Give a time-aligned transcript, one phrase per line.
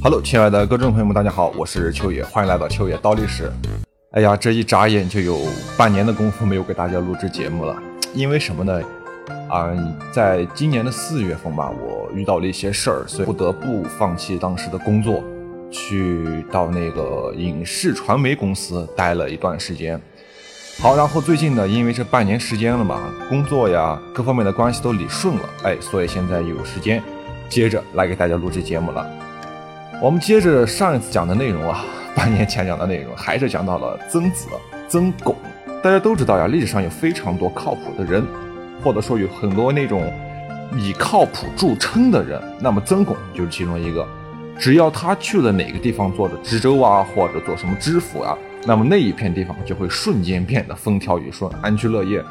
[0.00, 3.50] Hello，亲爱的观众朋友们，大家好，我是秋野，欢迎来到秋野刀历史。
[4.12, 5.36] 哎呀，这一眨眼就有
[5.76, 7.76] 半年的功夫没有给大家录制节目了，
[8.14, 8.80] 因为什么呢？
[9.48, 9.68] 啊，
[10.12, 15.20] 在今年的四月份吧，我遇到了一些事儿，所以不得不放弃当时的工作，
[15.68, 20.00] 去到那个影视传媒公司待了一段时间。
[20.78, 27.02] 好，然后最近呢，因为这半年时间了嘛，工作呀各方面的关系都理顺了，哎，所以现在有时间
[27.48, 29.04] 接着来给大家录制节目了。
[30.00, 31.84] 我们接着上一次讲的内容啊，
[32.14, 34.46] 半年前讲的内容，还是讲到了曾子、
[34.88, 35.34] 曾巩。
[35.82, 38.24] 大家都知道呀，历史上有非常多靠谱的人，
[38.82, 40.12] 或者说有很多那种
[40.76, 42.40] 以靠谱著称的人。
[42.60, 44.06] 那么曾巩就是其中一个。
[44.58, 52.24] 只要他去了哪个地方做的知州啊，或者做什么知府啊，那么那一片地方就会瞬间变得风调雨顺、安居乐业，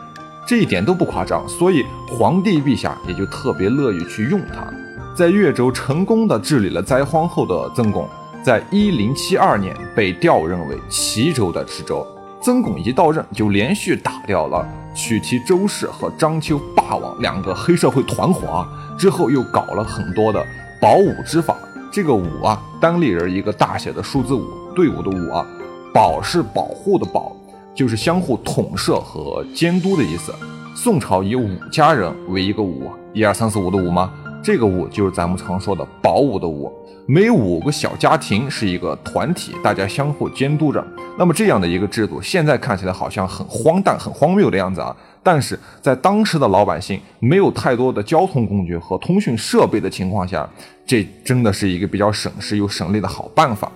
[0.46, 1.48] 这一点都不夸张。
[1.48, 4.74] 所以皇帝陛下也就特别乐意去用他。
[5.18, 8.08] 在越州成功的治理了灾荒后的曾巩，
[8.44, 12.06] 在一零七二年被调任为齐州的知州。
[12.40, 20.46] 曾巩一到任，就连续打掉了取缔周氏和章丘霸王两个黑社会团伙啊，之后又搞了很多的
[20.80, 21.58] 保武之法。
[21.92, 25.44] 这个武啊，单立人一个大写的数字五，队伍的伍啊，
[25.92, 27.36] 保是保护的保，
[27.74, 30.32] 就是相互统摄和监督的意思。
[30.76, 34.14] 宋朝以武家人为一个武，一二三四五的五吗？
[34.48, 36.72] 这个五就是咱们常说的保五的五，
[37.06, 40.82] 每五个小家庭是一个团体，大家相互监督着。
[41.20, 44.96] 那么这样的一个制度，现在看起来好像很荒诞、很荒谬的样子啊。
[45.22, 50.50] 但是在当时的老百姓没有太多的交通工具和通讯设备的情况下，
[50.86, 53.70] 这真的是一个比较省时又省力的好办法。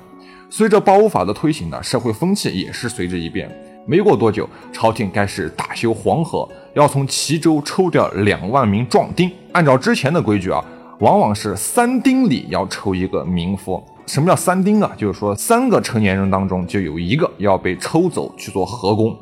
[0.49, 3.51] 随着保五法的推行呢，社会风气也是随之一变。
[3.85, 9.29] 没过多久，朝廷开始大修黄河，要从齐州抽调两万名壮丁。
[9.53, 10.63] 按照之前的规矩啊，
[10.99, 13.83] 往往是三丁里要抽一个民夫。
[14.05, 14.91] 什么叫三丁啊？
[14.97, 19.17] 就是说三个成年人当中就有一个要被抽走去做河工。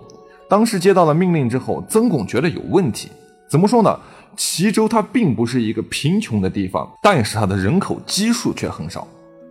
[0.49, 3.09] 当时接到了命令之后，曾巩觉得有问题。
[3.49, 3.99] 怎么说呢？
[4.35, 9.07] 齐州它并不是一个贫穷的地方，但是它的人口基数却很少。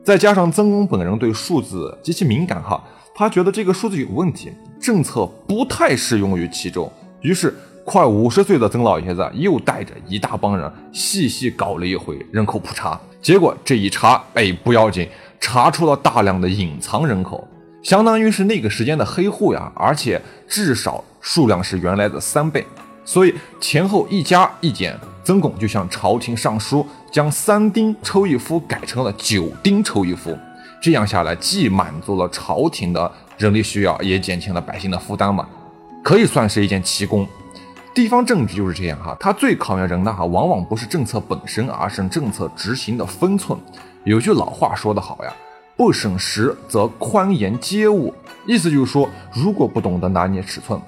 [0.08, 2.82] 再加上曾巩本人对数字极其敏感哈。
[3.14, 7.54] 他觉得这个数字有问题，政策不太适用于其中，于是
[7.84, 15.06] 快五十岁的曾老爷子又带着一大帮人细细搞了一回人口普查，结果这一查，哎，不要紧，
[15.38, 17.46] 查出了大量的隐藏人口，
[17.82, 22.64] 相当于是那个时间的黑户呀，而且至少数量是原来的三倍，
[23.08, 30.36] 所以前后一加一减，曾巩就向朝廷上书，将三丁抽一夫改成了九丁抽一夫。
[30.78, 35.48] 这样下来，既满足了朝廷的人力需要，也减轻了百姓的负担嘛，
[36.04, 37.26] 可以算是一件奇功。
[37.94, 43.58] 地方政治就是这样哈，它最考验人的哈，往往不是政策本身，而是政策执行的分寸。
[44.04, 45.32] 有句老话说得好呀，
[45.78, 48.12] 不审时则宽严皆误，
[48.44, 50.78] 意思就是说，如果不懂得拿捏尺寸，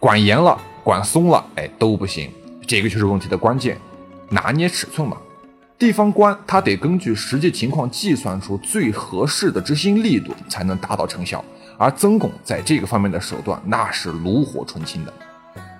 [0.00, 2.30] 管严了，管松了，哎，都不行。
[2.66, 3.78] 这个就是问题的关键，
[4.28, 5.16] 拿捏尺寸嘛。
[5.78, 11.44] 地方官他得根据实际情况计算出最合适的执行力度，才能达到成效。
[11.76, 15.12] 而曾巩在这个方面的手段那是炉火纯青的。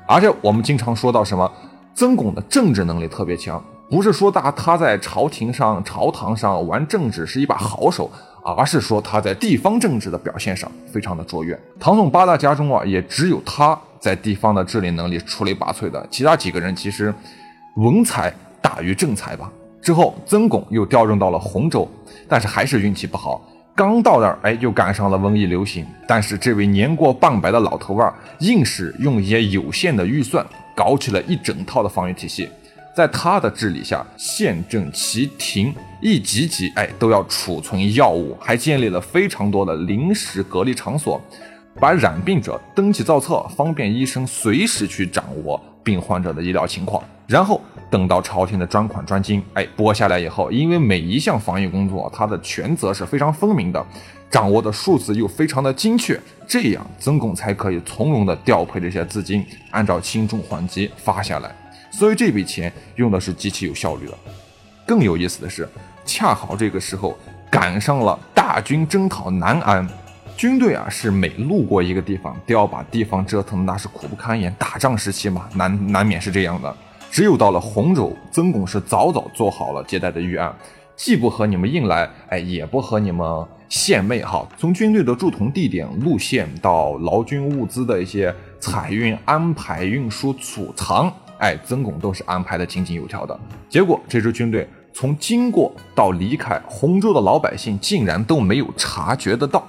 [0.06, 1.50] 而且我们经常说到什么，
[1.94, 8.10] 曾巩的政治能力特别强，不是说他他在朝廷上、朝堂上玩政治是一把好手，
[8.42, 11.58] 而是说他在地方政治的表现上非常的卓越。
[11.78, 17.14] 唐宋八大家中啊，也只有他在地方的治理能力出类拔萃的，其他几个人其实
[17.76, 19.50] 文才大于政才吧。
[19.80, 21.88] 之后，曾巩又调任到了洪州，
[22.28, 23.48] 但是还是运气不好。
[23.74, 25.86] 刚到那儿，哎，就赶上了瘟疫流行。
[26.06, 30.44] 但是这位年过半百的老头儿，硬是用一些有限的预算，
[30.76, 32.48] 搞起了一整套的防御体系。
[32.94, 41.20] 在他的治理下，县镇、旗亭一级级，哎，都要储存药物，还建立了非常多的临时隔离场所，
[41.80, 47.02] 把染病者登记造册，方便医生随时去掌握病患者的医疗情况。
[47.26, 47.60] 然后。
[47.90, 53.86] 等到朝廷的专款专金，哎，拨下来以后，因为每一项防疫工作，它的权责是非常分明的，
[54.30, 56.18] 掌握的数字又非常的精确，
[56.48, 61.54] 这样曾巩才可以从容的调配这些资金，按照轻重缓急发下来。
[61.92, 64.14] 所以这笔钱用的是极其有效率的。
[64.84, 65.68] 更有意思的是，
[66.04, 67.16] 恰好这个时候
[67.48, 69.86] 赶上了大军征讨南安，
[70.36, 74.52] 军队啊是每路过一个地方，都要把地方折腾的那是苦不堪言。
[74.58, 76.74] 打仗时期嘛，难难免是这样的。
[77.10, 80.52] 只有到了洪州，曾巩是早早做好了接待的预案，
[80.96, 84.48] 既不和你们硬来，哎，也不和你们献媚哈。
[84.58, 91.12] 从军队的驻屯地点、路线到劳军物资的一些采运、安排、运输、储藏，
[91.42, 93.36] 哎，曾巩都是安排的井井有条的。
[93.68, 99.66] 结果这支军队从经过到离开洪州的老百姓竟然都没有察觉得到。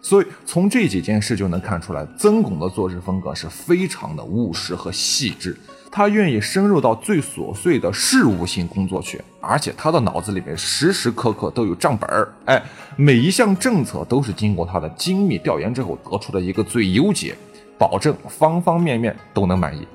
[0.00, 5.54] 所以从这几件事就能看出来，曾巩的做事风格是非常的务实和细致。
[5.92, 12.32] 他愿意深入到最琐碎的事务性工作去，而且他的脑子里面时时刻刻都有账本儿。
[12.46, 12.62] 哎，
[12.96, 17.36] 每一项政策都是经过他的精密调研之后得出的一个最优解，
[17.76, 19.86] 保证方方面面都能满意。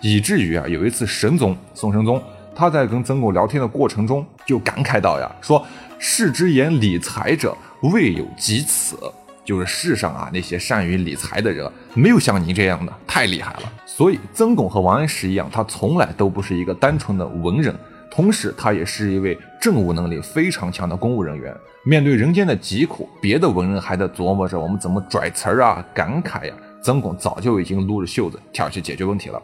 [0.00, 2.22] 以至于啊，有一次神宗宋神宗
[2.54, 5.64] 他在跟曾巩聊天的过程中就感慨道呀，说
[5.98, 8.96] 世之言理财者，未有及此。
[9.42, 13.72] 就是世上啊，那些善于理财的人，没有像您这样的，太厉害了。
[13.84, 17.74] 所以曾巩和王安石一样，他从来都不是一个单纯的文人，
[18.10, 21.52] 同时他也是一位政务能力非常强的公务人员。
[21.84, 29.42] 面对人间的疾苦，别的文人还在琢磨着我们怎么拽词儿啊、感慨呀，曾巩早就已经撸着袖子跳去解决问题了。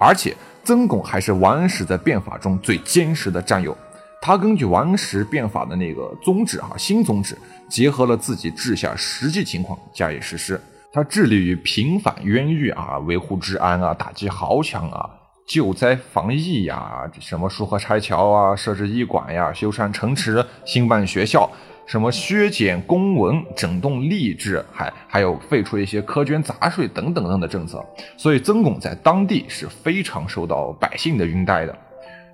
[0.00, 3.76] 而且曾巩还是王安石在变法中最坚实的战友。
[4.22, 7.36] 他根据王安石变法的那个宗旨，哈，新宗旨，
[7.68, 10.60] 结合了自己治下实际情况加以实施。
[10.92, 15.08] 他致力于平反冤狱啊，维护治安啊，打击豪强啊，
[15.46, 21.48] 救灾防疫呀，什么疏河拆桥啊，设置医馆呀，修缮城池，兴办学校，
[21.90, 27.84] 什么削减公文，整顿吏治，还还有废除一些苛捐杂税等等等的政策。
[28.16, 31.76] 所以曾巩在当地是非常受到百姓的拥戴的。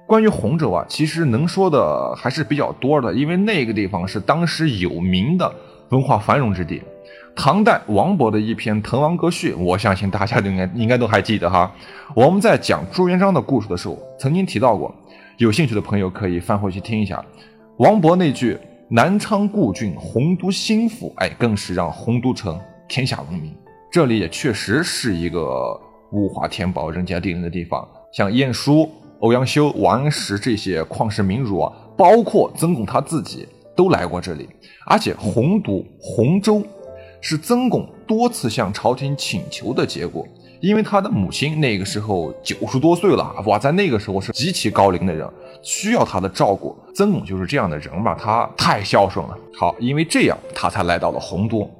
[0.06, 5.50] 关于洪州啊，其实能说的还是比较多的，因为那个地方是当时有名的
[5.88, 6.82] 文化繁荣之地。
[7.34, 11.74] 唐代王勃的一篇《滕王阁序》，我相信大家都应该应该都还记得哈。
[12.14, 14.94] 我们在讲朱元璋的故事的时候，曾经提到过，
[15.38, 17.24] 有兴趣的朋友可以翻回去听一下。
[17.78, 18.58] 王勃那句
[18.88, 22.56] “南昌故郡，洪都新府”，哎，更是让洪都城
[22.86, 23.52] 天下闻名。
[23.90, 25.76] 这里也确实是一个
[26.12, 28.88] 物华天宝、人杰地灵的地方，像晏殊。
[29.20, 34.46] 欧阳修、王安石这些旷世名儒啊，包括曾巩他自己都来过这里。
[34.84, 36.62] 而且洪都、洪州
[37.20, 40.24] 是曾巩多次向朝廷请求的结果，
[40.60, 45.28] 因为他的母亲那个时候九十多岁了，哇，在那个时候是极其高龄的人，
[45.62, 46.76] 需要他的照顾。
[46.94, 49.36] 曾巩就是这样的人吧，他太孝顺了。
[49.54, 51.70] 好，因为这样他才来到了洪都。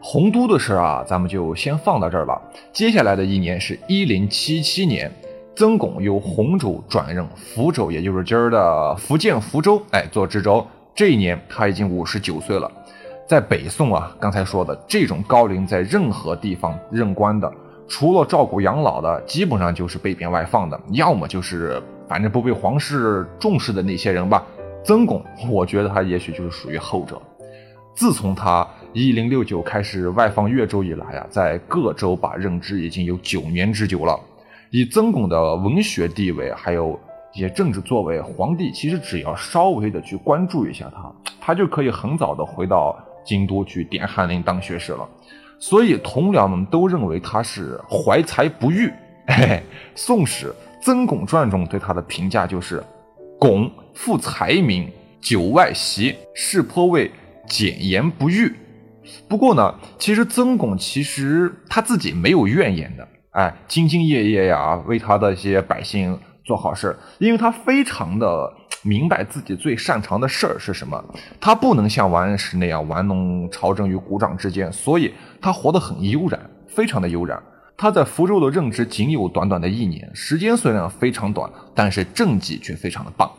[0.00, 2.40] 洪都的事啊，咱们就先放到这儿了。
[2.72, 5.10] 接下来的一年是一零七七年。
[5.56, 10.64] 曾巩由洪州转任福州，也就是今儿的福建福州，哎，做知州。
[10.94, 12.70] 这一年他已经五十九岁了。
[13.26, 17.52] 在北宋啊，刚才说的这种高龄在任何地方任官的，
[17.88, 24.44] 除了照顾养老的，基本上就是被贬外放的，要么就是反正不被皇室重视的那些人吧。
[24.84, 27.20] 曾巩，我觉得他也许就是属于后者。
[27.94, 34.18] 自从他一零六九开始外放越州以来啊，在各州把任职已经有九年之久了。
[34.70, 36.98] 以曾巩的文学地位，还有
[37.34, 45.08] 一些政治作为，皇帝其实只要稍微的去关注一下他，他就可以很早的回到京都去点翰林当学士了。
[45.58, 48.90] 所以同僚们都认为他是怀才不遇。
[49.94, 50.46] 《宋史·
[50.80, 52.82] 曾巩传》中对他的评价就是
[53.38, 54.90] ：“巩富才名，
[55.20, 57.10] 久外习，是颇为
[57.46, 58.54] 简言不遇。”
[59.28, 63.06] 不过呢，其实曾巩其实他自己没有怨言的。
[63.30, 68.52] 哎，兢兢业业呀，为他的一些百姓做好事因为他非常的
[68.88, 71.04] 明白自己最擅长的事儿是什么。
[71.38, 77.38] 他不能像王安石那样玩弄朝政于股掌之间，所以他活得很悠然，非常的悠然。
[77.76, 83.30] 他在福州的任职仅有短短的一年，时间虽然非常短，但是政绩却非常的棒。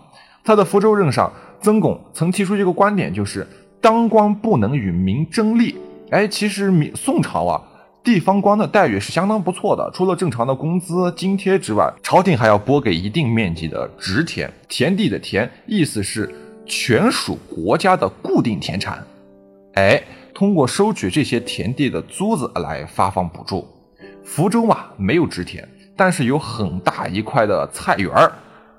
[0.43, 3.45] 他在福州任上，曾巩曾提出一个观点，就是
[3.81, 5.75] 当官不能与民争利。
[6.11, 7.61] 哎，其实明宋朝啊。
[8.01, 16.33] 地方官的待遇是相当不错的，除了正常的工资津贴之外，朝廷还要拨给一定面积的职田，田地的田意思是
[16.65, 19.05] 全属国家的固定田产。
[19.73, 20.01] 哎，
[20.33, 23.67] 通过收取这些田地的租子来发放补助。
[24.23, 28.31] 福州嘛，没有职田，但是有很大一块的菜园儿，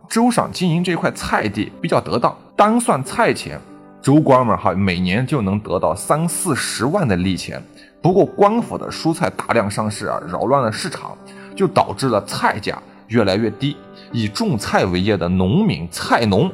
[0.08, 3.60] 州上经营这块菜地比较得当，单算菜钱，
[4.00, 7.62] 州官们哈每年就能得到三四十万的利钱。
[8.02, 11.16] 不过官府的蔬菜大量上市啊，扰乱了市场，
[11.54, 13.76] 就导致了菜价越来越低。
[14.10, 16.50] 以种菜为业的农民菜农，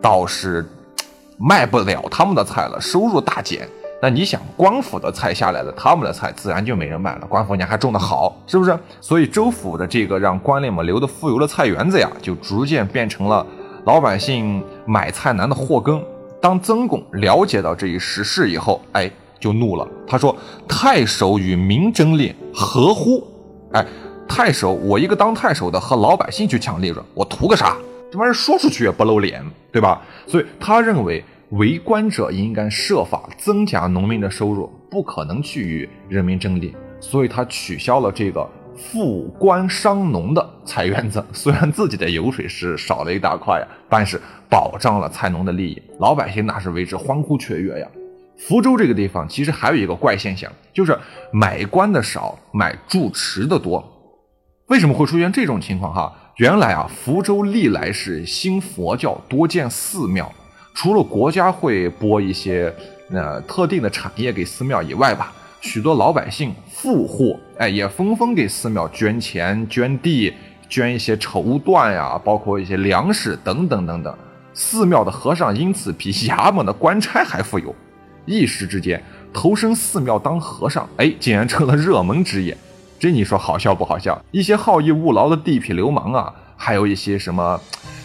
[0.00, 0.64] 倒是
[1.38, 3.68] 卖不了他们的菜了，收入大减。
[4.00, 7.26] 那你想，官府的菜下来了，他们的菜自然就没人买了。
[7.26, 8.78] 官府你还种得好，是不是？
[9.00, 13.44] 所以州府的这个让官吏们留的富油的菜园子呀，就逐渐变成了
[13.86, 16.00] 老百姓买菜难的祸根。
[16.40, 19.10] 当曾巩了解到这一实事以后，哎。
[19.38, 20.34] 就怒了，他说
[20.68, 23.26] ：“太守与民争利，何乎？
[23.72, 23.84] 哎，
[24.28, 27.76] 太守，我一个当太守的和老百姓去抢利润，我图个啥？
[28.10, 30.00] 这玩意儿说出去也不露脸，对吧？
[30.26, 41.24] 所以他认为为官者应该设法增加农民的收入，不可能去与人民争利，所以他取消了这个富官伤农的菜园子。
[41.32, 47.88] 虽然自己的油水是少了一大块呀，但是保障了菜农的利益，老百姓那是为之欢呼雀跃呀。
[48.38, 50.96] 福州这个地方其实还有一个怪现象，就是
[51.32, 53.82] 买官的少，买住持的多。
[54.66, 55.94] 为什么会出现这种情况？
[55.94, 60.30] 哈，原来啊，福州历来是兴佛教，多建寺庙。
[60.74, 62.72] 除了国家会拨一些
[63.10, 70.34] 呃特定的产业给寺庙以外吧，许多老百姓富户哎也纷纷给寺庙捐钱、捐地、
[70.68, 74.14] 捐一些绸缎呀，包括一些粮食等等等等。
[74.52, 77.74] 寺庙的和尚因此比衙门的官差还富有。
[78.26, 79.02] 一时之间，
[79.32, 82.56] 投身寺庙当和尚，哎，竟然成了热门职业。
[82.98, 84.20] 这你说好笑不好笑？
[84.30, 87.60] 一些好逸恶劳的地痞流氓啊，还有一些什么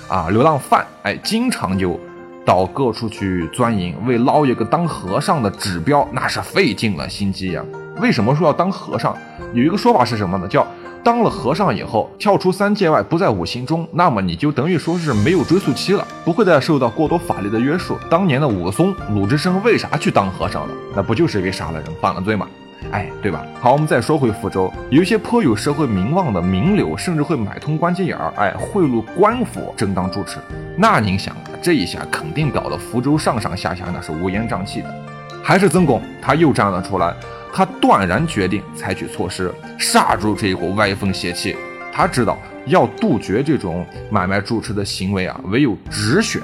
[0.08, 2.00] 啊流浪犯，哎，经常就
[2.46, 7.63] 到各处去钻营，为捞一个当和尚的指标，那是费尽了心机呀。
[8.00, 9.16] 为什么说要当和尚？
[9.54, 10.48] 有一个说法是什么呢？
[10.48, 10.66] 叫。
[11.03, 17.98] 当了和尚以后，跳出三界外，不在五行中，那么你就等于说是没有追溯期了，不会再受到过多法律的约束。
[18.10, 20.74] 当年的武松、鲁智深为啥去当和尚了？
[20.96, 22.48] 那不就是因为杀了人、犯了罪吗？
[22.91, 23.43] 哎，对吧？
[23.60, 30.38] 好，我们再说回福州，有一些颇有社会名望的名流，甚至会买通关节眼儿，哎，贿赂官府，正当主持。
[30.77, 34.96] 那您想，这一下肯定搞得福州上上下下那是乌烟瘴气的。
[35.43, 37.15] 还是曾巩，他又站了出来。
[37.53, 41.55] 他断然决定采取措施，刹住这一股歪风邪气。
[41.93, 46.41] 他知道要杜绝这种买卖住持的行为啊，唯有直选。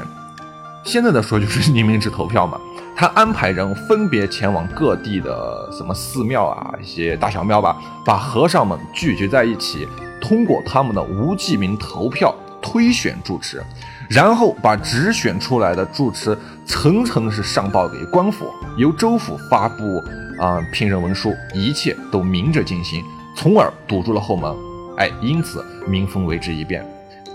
[0.84, 2.60] 现在的说就是匿名制投票嘛。
[3.00, 9.88] 他安排人分别前往各地的什么寺庙啊，一些大小庙吧，把和尚们聚集在一起，
[10.20, 13.64] 通过他们的无记名投票推选住持，
[14.10, 16.36] 然后把直选出来的住持
[16.66, 18.48] 层层是上报给官府，
[18.78, 20.04] 由州府发布。
[20.39, 23.03] 啊，聘任文书，一切都明着进行，
[23.36, 24.53] 从而堵住了后门。
[24.98, 26.86] 哎，因此民风为之一变。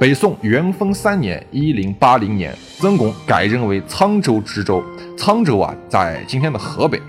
[0.01, 4.83] 北宋元丰三年（一零八零年），曾巩改任为沧州知州。
[5.17, 7.01] 沧州啊，在今天的河北。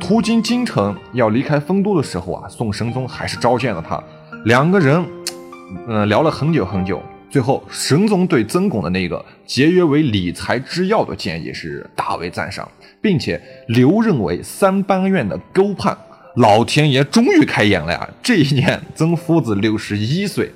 [0.00, 4.02] 途经京城要离开丰都的时候啊，宋神宗还是召见了他。
[4.44, 5.04] 两个人，
[5.86, 7.00] 嗯，聊了很久很久。
[7.32, 12.70] 最后，神宗对曾巩的那个节约为理财之要的建议是大为赞赏。
[13.02, 15.98] 并且留任为三班院的勾判，
[16.36, 18.08] 老天爷终于开眼了呀！
[18.22, 20.48] 这一年，曾夫子六十一岁。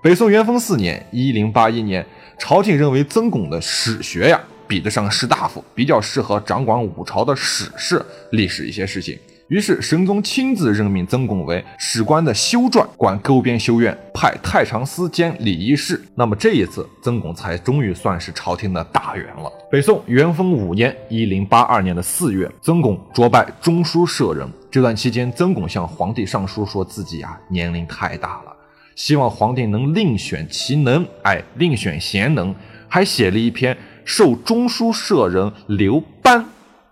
[0.00, 2.06] 北宋元丰四年（一零八一年），
[2.38, 8.00] 朝廷认为曾巩的史学呀，比得上士大夫，比较适合掌管五朝的史事、
[8.30, 9.18] 历史一些事情。
[9.50, 16.00] 于是，神宗亲自任命曾巩为史官的修撰，管沟边修院，派太常司兼礼仪事。
[16.14, 19.50] 那么这一次，曾巩才终于算是朝廷的大员了。
[19.68, 24.48] 北宋元丰五年（一零八二年的四月），曾巩擢拜中书舍人。
[24.70, 28.56] 这段期间，曾巩向皇帝上书，说自己啊年龄太大了，
[28.94, 32.54] 希望皇帝能另选其能，哎，另选贤能。
[32.86, 36.44] 还写了一篇授中书舍人刘班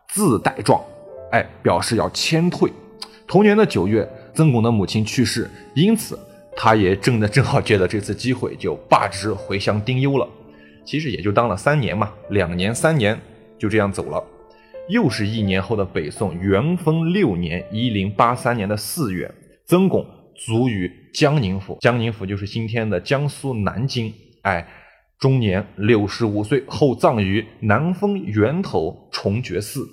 [0.09, 0.81] 自代状。
[1.33, 2.71] 哎，表示要迁退。
[3.27, 6.19] 同年的九月，曾巩的母亲去世，因此
[6.57, 10.29] 他也正的 正好借着这次机会，就罢职回乡丁忧了。
[10.85, 13.19] 其实也就当了三年嘛，两年三年
[13.59, 14.25] 就这样走了。
[14.89, 19.31] 又是一年后的北宋元丰六年（一零八三年的四月），
[19.69, 21.77] 曾巩卒于江宁府。
[21.83, 24.11] 江宁府就是今天的江苏南京。
[24.41, 24.67] 哎，
[25.19, 29.87] 终年六十五岁，后葬于南丰源头崇觉寺。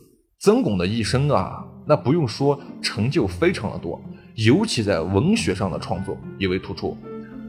[0.45, 3.99] 曾巩的一生啊，那不用说，成就非常的多，
[4.35, 6.95] 尤其在文学上的创作尤为突出。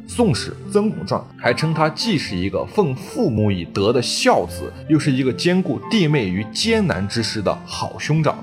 [0.11, 8.35] 《宋史·曾巩传》还称他既是一个奉父母以德的孝子，又是一个兼顾弟妹于艰难之时的好兄长。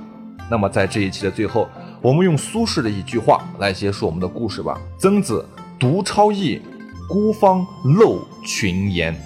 [0.51, 1.67] 那么，在这一期的最后，
[1.99, 5.43] 我们用苏轼的一句话来结束我们的故事吧：“曾子
[5.79, 6.61] 独超逸，
[7.09, 7.65] 孤芳
[7.97, 9.19] 漏群言。”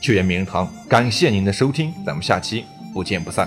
[0.00, 3.46] 秋言名人堂，感谢您的收听，咱们下期不见不散。